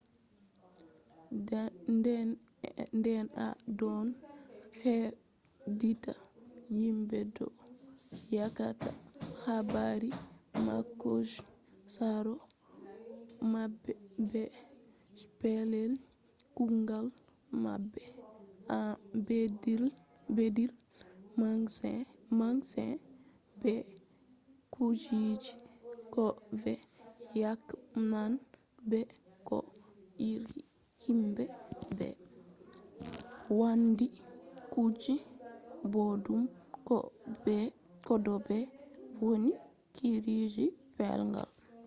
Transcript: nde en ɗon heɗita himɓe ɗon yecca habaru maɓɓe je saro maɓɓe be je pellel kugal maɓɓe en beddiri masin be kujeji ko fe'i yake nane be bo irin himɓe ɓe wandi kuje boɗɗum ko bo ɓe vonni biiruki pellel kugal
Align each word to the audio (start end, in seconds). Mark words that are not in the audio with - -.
nde 2.95 3.11
en 3.19 3.29
ɗon 3.79 4.07
heɗita 4.81 6.13
himɓe 6.77 7.17
ɗon 7.35 7.53
yecca 8.35 8.65
habaru 9.43 10.09
maɓɓe 10.65 11.11
je 11.29 11.39
saro 11.93 12.33
maɓɓe 13.51 13.91
be 14.29 14.41
je 15.17 15.25
pellel 15.39 15.91
kugal 16.55 17.05
maɓɓe 17.63 18.01
en 18.75 18.91
beddiri 20.35 20.65
masin 22.37 22.91
be 23.61 23.73
kujeji 24.73 25.53
ko 26.13 26.23
fe'i 26.61 26.83
yake 27.41 27.75
nane 28.11 28.35
be 28.89 28.99
bo 29.45 29.57
irin 30.29 30.63
himɓe 31.03 31.43
ɓe 31.97 32.07
wandi 33.59 34.05
kuje 34.73 35.13
boɗɗum 35.93 36.41
ko 36.87 36.97
bo 38.25 38.33
ɓe 38.47 38.57
vonni 39.21 39.51
biiruki 40.25 40.65
pellel 40.95 41.21
kugal 41.33 41.49